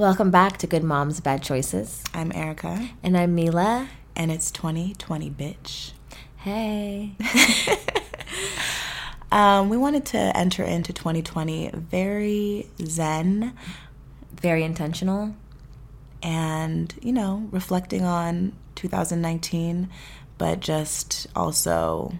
Welcome 0.00 0.30
back 0.30 0.56
to 0.56 0.66
Good 0.66 0.82
Moms 0.82 1.20
Bad 1.20 1.42
Choices. 1.42 2.02
I'm 2.14 2.32
Erica. 2.32 2.88
And 3.02 3.18
I'm 3.18 3.34
Mila. 3.34 3.86
And 4.16 4.32
it's 4.32 4.50
2020, 4.50 5.28
bitch. 5.28 5.92
Hey. 6.36 7.12
um, 9.30 9.68
we 9.68 9.76
wanted 9.76 10.06
to 10.06 10.16
enter 10.16 10.64
into 10.64 10.94
2020 10.94 11.72
very 11.74 12.66
zen, 12.82 13.52
very 14.40 14.62
intentional, 14.62 15.34
and, 16.22 16.94
you 17.02 17.12
know, 17.12 17.46
reflecting 17.50 18.02
on 18.02 18.56
2019, 18.76 19.90
but 20.38 20.60
just 20.60 21.26
also 21.36 22.14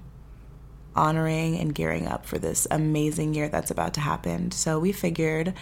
honoring 0.95 1.59
and 1.59 1.75
gearing 1.75 2.07
up 2.07 2.27
for 2.27 2.39
this 2.39 2.67
amazing 2.71 3.33
year 3.33 3.49
that's 3.49 3.71
about 3.71 3.95
to 3.95 4.01
happen. 4.01 4.51
So 4.51 4.79
we 4.79 4.93
figured. 4.93 5.55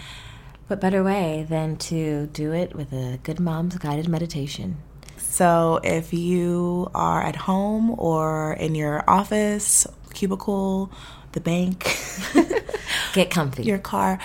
What 0.68 0.82
better 0.82 1.02
way 1.02 1.46
than 1.48 1.76
to 1.76 2.26
do 2.26 2.52
it 2.52 2.76
with 2.76 2.92
a 2.92 3.18
good 3.22 3.40
mom's 3.40 3.78
guided 3.78 4.06
meditation? 4.06 4.76
So 5.16 5.80
if 5.82 6.12
you 6.12 6.90
are 6.94 7.22
at 7.22 7.36
home 7.36 7.94
or 7.98 8.52
in 8.52 8.74
your 8.74 9.02
office, 9.08 9.86
cubicle, 10.12 10.92
the 11.32 11.40
bank, 11.40 11.96
get 13.14 13.30
comfy. 13.30 13.62
Your 13.62 13.78
car, 13.78 14.18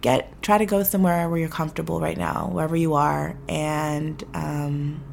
get 0.00 0.42
try 0.42 0.58
to 0.58 0.66
go 0.66 0.82
somewhere 0.82 1.28
where 1.28 1.38
you're 1.38 1.48
comfortable 1.48 2.00
right 2.00 2.18
now, 2.18 2.48
wherever 2.50 2.74
you 2.74 2.94
are, 2.94 3.36
and 3.48 4.24
um, 4.34 5.04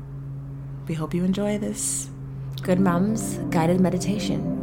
we 0.87 0.95
hope 0.95 1.13
you 1.13 1.23
enjoy 1.23 1.59
this. 1.59 2.09
Good 2.63 2.79
Mom's 2.79 3.37
guided 3.51 3.79
meditation. 3.79 4.60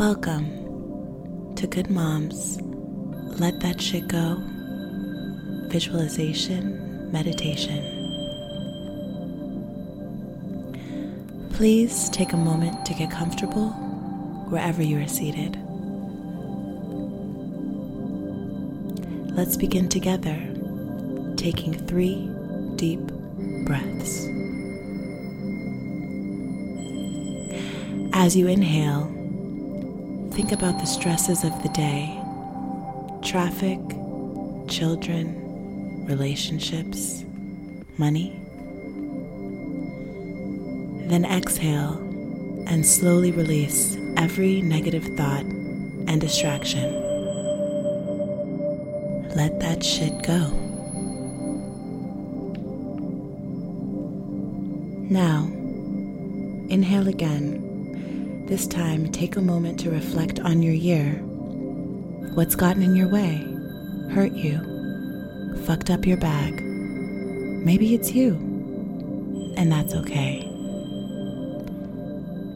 Welcome 0.00 1.54
to 1.56 1.66
Good 1.66 1.90
Moms. 1.90 2.58
Let 3.38 3.60
that 3.60 3.82
shit 3.82 4.08
go. 4.08 4.38
Visualization, 5.68 7.12
meditation. 7.12 7.84
Please 11.52 12.08
take 12.08 12.32
a 12.32 12.38
moment 12.38 12.86
to 12.86 12.94
get 12.94 13.10
comfortable 13.10 13.68
wherever 14.48 14.82
you 14.82 14.98
are 15.02 15.06
seated. 15.06 15.58
Let's 19.36 19.58
begin 19.58 19.90
together, 19.90 20.38
taking 21.36 21.74
three 21.74 22.26
deep 22.76 23.00
breaths. 23.66 24.24
As 28.14 28.34
you 28.34 28.48
inhale, 28.48 29.19
Think 30.40 30.52
about 30.52 30.78
the 30.78 30.86
stresses 30.86 31.44
of 31.44 31.62
the 31.62 31.68
day 31.68 32.18
traffic, 33.22 33.78
children, 34.68 36.06
relationships, 36.06 37.26
money. 37.98 38.30
Then 41.10 41.26
exhale 41.26 41.98
and 42.66 42.86
slowly 42.86 43.32
release 43.32 43.98
every 44.16 44.62
negative 44.62 45.04
thought 45.14 45.44
and 45.44 46.18
distraction. 46.22 46.90
Let 49.36 49.60
that 49.60 49.84
shit 49.84 50.22
go. 50.22 50.48
Now, 55.10 55.44
inhale 56.70 57.08
again 57.08 57.69
this 58.50 58.66
time, 58.66 59.12
take 59.12 59.36
a 59.36 59.40
moment 59.40 59.78
to 59.78 59.90
reflect 59.90 60.40
on 60.40 60.60
your 60.60 60.74
year. 60.74 61.12
What's 62.34 62.56
gotten 62.56 62.82
in 62.82 62.96
your 62.96 63.06
way? 63.06 63.46
Hurt 64.12 64.32
you? 64.32 64.58
Fucked 65.66 65.88
up 65.88 66.04
your 66.04 66.16
bag? 66.16 66.60
Maybe 66.60 67.94
it's 67.94 68.10
you. 68.10 68.34
And 69.56 69.70
that's 69.70 69.94
okay. 69.94 70.40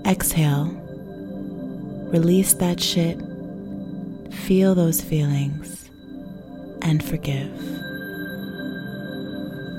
Exhale. 0.04 0.65
Release 2.12 2.54
that 2.54 2.81
shit. 2.81 3.16
Feel 4.34 4.75
those 4.75 5.00
feelings. 5.00 5.88
And 6.83 7.04
forgive. 7.04 7.53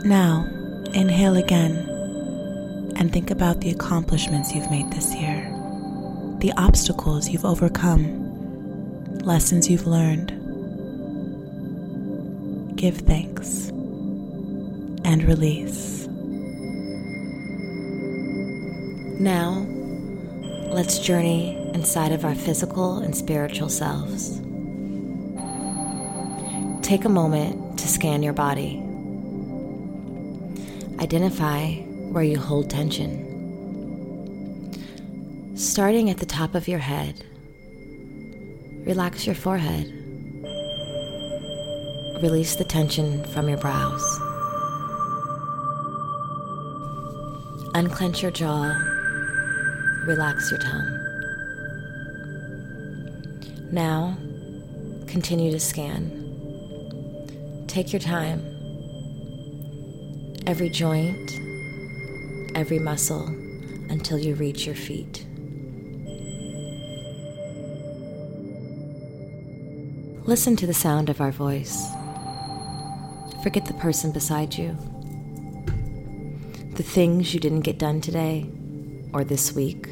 Now, 0.06 0.48
inhale 0.94 1.36
again 1.36 1.76
and 2.96 3.12
think 3.12 3.32
about 3.32 3.60
the 3.60 3.72
accomplishments 3.72 4.56
you've 4.56 4.72
made 4.72 4.90
this 4.94 5.14
year 5.14 5.55
the 6.40 6.54
obstacles 6.58 7.30
you've 7.30 7.46
overcome, 7.46 9.20
lessons 9.20 9.70
you've 9.70 9.88
learned. 9.88 10.30
Give 12.76 12.98
thanks 12.98 13.70
and 15.06 15.24
release. 15.24 16.08
Now, 19.20 19.66
let's 20.72 21.00
journey 21.00 21.56
inside 21.74 22.12
of 22.12 22.26
our 22.26 22.36
physical 22.36 23.00
and 23.00 23.16
spiritual 23.16 23.70
selves. 23.70 24.42
Take 26.86 27.06
a 27.06 27.10
moment 27.10 27.80
to 27.80 27.88
scan 27.88 28.22
your 28.22 28.34
body. 28.34 28.84
Identify 31.00 31.76
where 32.12 32.24
you 32.24 32.38
hold 32.40 32.70
tension. 32.70 33.25
Starting 35.56 36.10
at 36.10 36.18
the 36.18 36.26
top 36.26 36.54
of 36.54 36.68
your 36.68 36.80
head, 36.80 37.24
relax 38.86 39.26
your 39.26 39.36
forehead. 39.36 39.86
Release 42.22 42.58
the 42.58 42.66
tension 42.66 43.24
from 43.28 43.48
your 43.48 43.58
brows. 43.58 44.04
Unclench 47.74 48.22
your 48.22 48.32
jaw. 48.32 48.76
Relax 50.06 50.52
your 50.52 50.60
tongue. 50.60 50.92
Now, 53.72 54.18
continue 55.08 55.52
to 55.52 55.60
scan. 55.62 56.12
Take 57.68 57.94
your 57.94 58.02
time. 58.02 58.42
Every 60.46 60.68
joint, 60.68 61.40
every 62.56 62.80
muscle 62.80 63.28
until 63.90 64.20
you 64.20 64.36
reach 64.36 64.66
your 64.66 64.76
feet. 64.76 65.26
Listen 70.28 70.56
to 70.56 70.66
the 70.66 70.74
sound 70.74 71.10
of 71.12 71.22
our 71.22 71.32
voice. 71.32 71.88
Forget 73.44 73.68
the 73.68 73.76
person 73.76 74.12
beside 74.12 74.56
you. 74.56 74.76
The 76.74 76.82
things 76.82 77.32
you 77.32 77.40
didn't 77.40 77.60
get 77.60 77.78
done 77.78 78.02
today 78.02 78.50
or 79.14 79.24
this 79.24 79.54
week. 79.54 79.88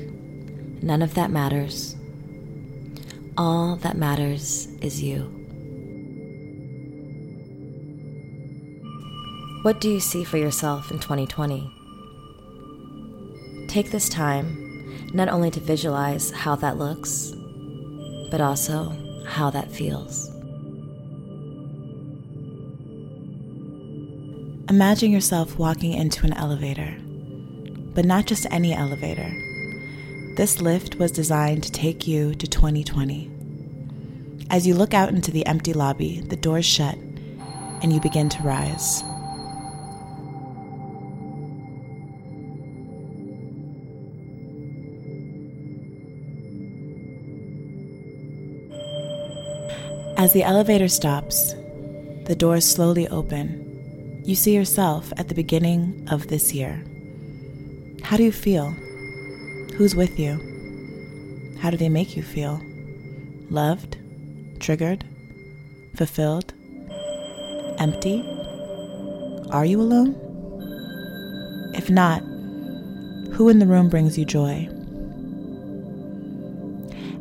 None 0.81 1.03
of 1.03 1.13
that 1.13 1.29
matters. 1.29 1.95
All 3.37 3.75
that 3.77 3.95
matters 3.95 4.69
is 4.81 5.03
you. 5.03 5.19
What 9.61 9.79
do 9.79 9.87
you 9.87 9.99
see 9.99 10.23
for 10.23 10.37
yourself 10.37 10.89
in 10.89 10.97
2020? 10.97 11.71
Take 13.67 13.91
this 13.91 14.09
time 14.09 15.11
not 15.13 15.29
only 15.29 15.51
to 15.51 15.59
visualize 15.59 16.31
how 16.31 16.55
that 16.55 16.79
looks, 16.79 17.33
but 18.31 18.41
also 18.41 18.97
how 19.25 19.49
that 19.49 19.71
feels. 19.71 20.29
Imagine 24.69 25.11
yourself 25.11 25.59
walking 25.59 25.93
into 25.93 26.25
an 26.25 26.33
elevator, 26.33 26.97
but 27.93 28.05
not 28.05 28.25
just 28.25 28.47
any 28.49 28.73
elevator. 28.73 29.31
This 30.35 30.61
lift 30.61 30.95
was 30.95 31.11
designed 31.11 31.63
to 31.63 31.71
take 31.71 32.07
you 32.07 32.33
to 32.35 32.47
2020. 32.47 33.29
As 34.49 34.65
you 34.65 34.73
look 34.73 34.93
out 34.93 35.09
into 35.09 35.31
the 35.31 35.45
empty 35.45 35.73
lobby, 35.73 36.21
the 36.21 36.35
doors 36.35 36.65
shut, 36.65 36.95
and 37.81 37.93
you 37.93 37.99
begin 37.99 38.29
to 38.29 38.43
rise. 38.43 39.03
As 50.23 50.31
the 50.31 50.43
elevator 50.43 50.87
stops, 50.87 51.53
the 52.23 52.33
doors 52.33 52.63
slowly 52.63 53.09
open. 53.09 54.21
You 54.23 54.35
see 54.35 54.55
yourself 54.55 55.11
at 55.17 55.27
the 55.27 55.35
beginning 55.35 56.07
of 56.09 56.27
this 56.29 56.53
year. 56.53 56.81
How 58.03 58.15
do 58.15 58.23
you 58.23 58.31
feel? 58.31 58.69
Who's 59.75 59.97
with 59.97 60.17
you? 60.17 60.39
How 61.59 61.71
do 61.71 61.75
they 61.75 61.89
make 61.89 62.15
you 62.15 62.23
feel? 62.23 62.61
Loved? 63.49 63.97
Triggered? 64.61 65.03
Fulfilled? 65.97 66.53
empty? 67.79 68.23
Are 69.51 69.65
you 69.65 69.81
alone? 69.81 70.15
If 71.75 71.89
not, 71.89 72.21
who 73.33 73.49
in 73.49 73.59
the 73.59 73.67
room 73.67 73.89
brings 73.89 74.17
you 74.17 74.23
joy? 74.23 74.69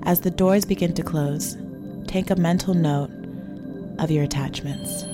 As 0.05 0.21
the 0.21 0.31
doors 0.31 0.65
begin 0.65 0.95
to 0.95 1.03
close, 1.03 1.57
take 2.13 2.29
a 2.29 2.37
mental 2.37 2.75
note 2.75 3.11
of 3.99 4.11
your 4.11 4.23
attachments. 4.23 5.05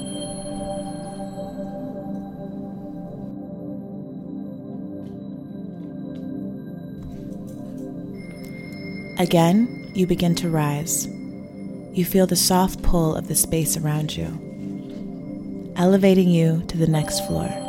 Again, 9.21 9.93
you 9.95 10.09
begin 10.09 10.35
to 10.35 10.51
rise. 10.51 11.07
You 11.07 12.05
feel 12.05 12.27
the 12.27 12.35
soft 12.35 12.83
pull 12.83 13.15
of 13.15 13.29
the 13.29 13.37
space 13.37 13.77
around 13.77 14.17
you, 14.17 15.73
elevating 15.77 16.29
you 16.29 16.65
to 16.67 16.77
the 16.77 16.89
next 16.89 17.25
floor. 17.29 17.68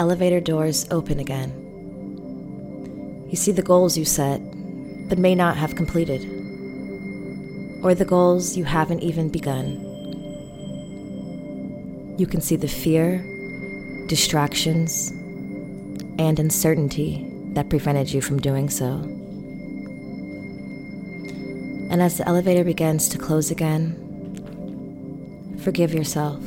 Elevator 0.00 0.40
doors 0.40 0.86
open 0.90 1.20
again. 1.20 1.52
You 3.28 3.36
see 3.36 3.52
the 3.52 3.60
goals 3.60 3.98
you 3.98 4.06
set, 4.06 4.40
but 5.10 5.18
may 5.18 5.34
not 5.34 5.58
have 5.58 5.76
completed, 5.76 6.22
or 7.84 7.94
the 7.94 8.06
goals 8.06 8.56
you 8.56 8.64
haven't 8.64 9.02
even 9.02 9.28
begun. 9.28 9.86
You 12.18 12.26
can 12.26 12.40
see 12.40 12.56
the 12.56 12.66
fear, 12.66 13.18
distractions, 14.06 15.10
and 16.18 16.38
uncertainty 16.38 17.30
that 17.52 17.68
prevented 17.68 18.10
you 18.10 18.22
from 18.22 18.40
doing 18.40 18.70
so. 18.70 19.02
And 21.90 22.00
as 22.00 22.16
the 22.16 22.26
elevator 22.26 22.64
begins 22.64 23.06
to 23.10 23.18
close 23.18 23.50
again, 23.50 23.96
forgive 25.62 25.92
yourself 25.92 26.40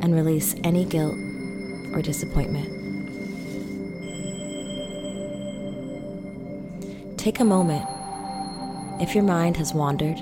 and 0.00 0.14
release 0.14 0.54
any 0.62 0.84
guilt 0.84 1.25
or 1.92 2.02
disappointment. 2.02 2.68
Take 7.18 7.40
a 7.40 7.44
moment. 7.44 7.84
If 9.00 9.14
your 9.14 9.24
mind 9.24 9.56
has 9.56 9.74
wandered, 9.74 10.20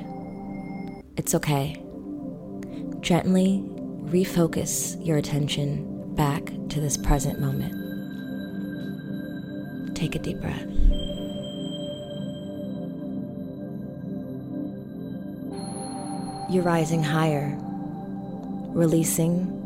it's 1.17 1.35
okay. 1.35 1.81
Gently 3.01 3.63
refocus 4.05 4.97
your 5.05 5.19
attention 5.19 6.15
back 6.15 6.47
to 6.71 6.81
this 6.81 6.97
present 6.97 7.41
moment. 7.41 7.75
Take 9.95 10.15
a 10.15 10.19
deep 10.19 10.41
breath. 10.41 10.67
You're 16.51 16.63
rising 16.63 17.03
higher, 17.03 17.57
releasing 18.73 19.64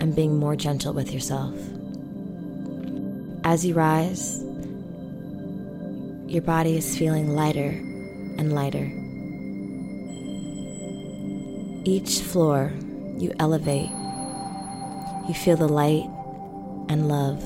and 0.00 0.14
being 0.14 0.38
more 0.38 0.56
gentle 0.56 0.92
with 0.92 1.12
yourself. 1.12 1.54
As 3.44 3.64
you 3.64 3.74
rise, 3.74 4.42
your 6.26 6.42
body 6.42 6.76
is 6.76 6.96
feeling 6.96 7.34
lighter 7.34 7.70
and 8.38 8.52
lighter. 8.54 8.90
Each 11.84 12.20
floor 12.20 12.72
you 13.18 13.32
elevate, 13.38 13.90
you 15.28 15.34
feel 15.34 15.56
the 15.56 15.68
light 15.68 16.08
and 16.88 17.08
love 17.08 17.42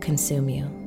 consume 0.00 0.48
you. 0.48 0.81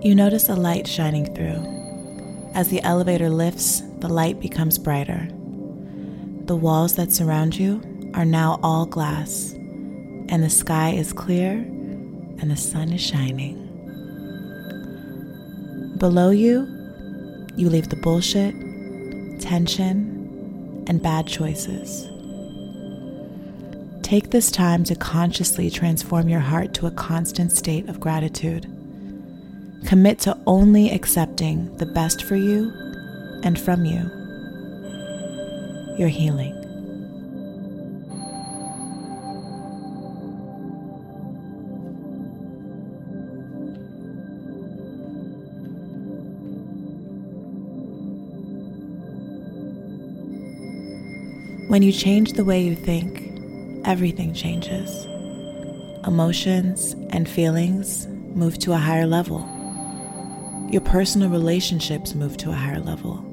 You 0.00 0.14
notice 0.14 0.48
a 0.48 0.54
light 0.54 0.86
shining 0.86 1.34
through. 1.34 2.52
As 2.54 2.68
the 2.68 2.80
elevator 2.82 3.28
lifts, 3.28 3.82
the 3.98 4.08
light 4.08 4.38
becomes 4.38 4.78
brighter. 4.78 5.26
The 6.44 6.54
walls 6.54 6.94
that 6.94 7.10
surround 7.10 7.58
you 7.58 7.82
are 8.14 8.24
now 8.24 8.60
all 8.62 8.86
glass, 8.86 9.52
and 9.54 10.40
the 10.40 10.50
sky 10.50 10.90
is 10.90 11.12
clear 11.12 11.50
and 11.52 12.48
the 12.48 12.56
sun 12.56 12.92
is 12.92 13.00
shining. 13.00 13.56
Below 15.98 16.30
you, 16.30 16.68
you 17.56 17.68
leave 17.68 17.88
the 17.88 17.96
bullshit, 17.96 18.54
tension, 19.40 20.84
and 20.86 21.02
bad 21.02 21.26
choices. 21.26 22.08
Take 24.02 24.30
this 24.30 24.52
time 24.52 24.84
to 24.84 24.94
consciously 24.94 25.70
transform 25.70 26.28
your 26.28 26.38
heart 26.38 26.72
to 26.74 26.86
a 26.86 26.92
constant 26.92 27.50
state 27.50 27.88
of 27.88 27.98
gratitude. 27.98 28.72
Commit 29.86 30.18
to 30.20 30.36
only 30.46 30.90
accepting 30.90 31.74
the 31.78 31.86
best 31.86 32.22
for 32.22 32.36
you 32.36 32.70
and 33.42 33.58
from 33.58 33.84
you. 33.84 34.10
Your 35.98 36.08
healing. 36.08 36.54
When 51.68 51.82
you 51.82 51.92
change 51.92 52.32
the 52.32 52.44
way 52.44 52.62
you 52.62 52.74
think, 52.74 53.30
everything 53.84 54.32
changes. 54.32 55.06
Emotions 56.06 56.94
and 57.10 57.28
feelings 57.28 58.06
move 58.06 58.58
to 58.60 58.72
a 58.72 58.78
higher 58.78 59.06
level. 59.06 59.57
Your 60.70 60.82
personal 60.82 61.30
relationships 61.30 62.14
move 62.14 62.36
to 62.38 62.50
a 62.50 62.54
higher 62.54 62.78
level. 62.78 63.24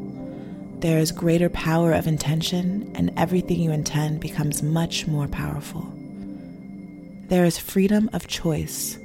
There 0.80 1.00
is 1.00 1.12
greater 1.12 1.50
power 1.50 1.92
of 1.92 2.08
intention, 2.08 2.90
and 2.96 3.12
everything 3.18 3.60
you 3.60 3.72
intend 3.72 4.22
becomes 4.22 4.64
much 4.64 5.06
more 5.06 5.28
powerful. 5.28 5.86
There 7.28 7.44
is 7.44 7.58
freedom 7.58 8.10
of 8.14 8.28
choice, 8.28 8.98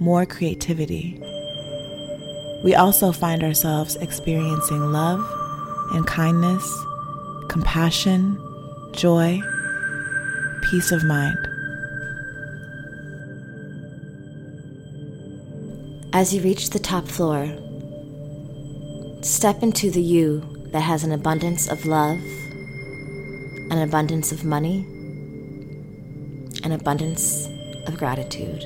more 0.00 0.26
creativity. 0.26 1.22
We 2.64 2.74
also 2.74 3.12
find 3.12 3.44
ourselves 3.44 3.94
experiencing 3.96 4.92
love 4.92 5.24
and 5.92 6.04
kindness 6.04 6.66
compassion, 7.48 8.36
joy, 8.92 9.40
peace 10.70 10.90
of 10.90 11.04
mind. 11.04 11.45
As 16.16 16.32
you 16.32 16.40
reach 16.40 16.70
the 16.70 16.78
top 16.78 17.06
floor, 17.06 17.46
step 19.20 19.62
into 19.62 19.90
the 19.90 20.00
you 20.00 20.40
that 20.72 20.80
has 20.80 21.04
an 21.04 21.12
abundance 21.12 21.68
of 21.68 21.84
love, 21.84 22.18
an 23.70 23.82
abundance 23.82 24.32
of 24.32 24.42
money, 24.42 24.86
an 26.64 26.72
abundance 26.72 27.46
of 27.86 27.98
gratitude. 27.98 28.62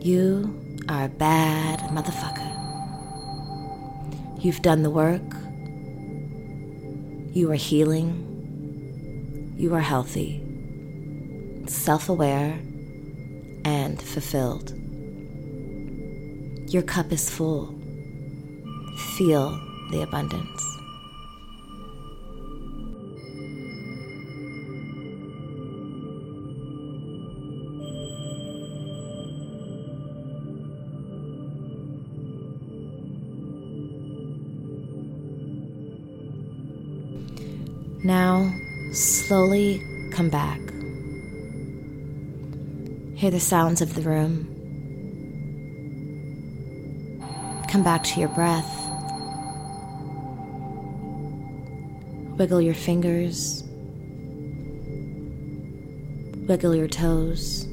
You 0.00 0.58
are 0.88 1.04
a 1.04 1.08
bad 1.10 1.80
motherfucker. 1.90 2.48
You've 4.42 4.62
done 4.62 4.82
the 4.82 4.88
work 4.88 5.20
you 7.34 7.52
are 7.52 7.54
healing. 7.54 8.24
You 9.58 9.74
are 9.74 9.80
healthy, 9.80 10.42
self 11.66 12.08
aware, 12.08 12.58
and 13.66 14.00
fulfilled. 14.00 14.77
Your 16.68 16.82
cup 16.82 17.12
is 17.12 17.30
full. 17.30 17.74
Feel 19.16 19.58
the 19.90 20.02
abundance. 20.02 20.62
Now, 38.04 38.52
slowly 38.92 39.82
come 40.12 40.28
back. 40.28 40.60
Hear 43.16 43.30
the 43.30 43.40
sounds 43.40 43.80
of 43.80 43.94
the 43.94 44.02
room. 44.02 44.57
Come 47.68 47.82
back 47.82 48.02
to 48.04 48.20
your 48.20 48.30
breath. 48.30 48.74
Wiggle 52.38 52.62
your 52.62 52.74
fingers. 52.74 53.62
Wiggle 56.48 56.74
your 56.74 56.88
toes. 56.88 57.64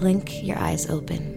Blink 0.00 0.42
your 0.42 0.58
eyes 0.58 0.90
open. 0.90 1.33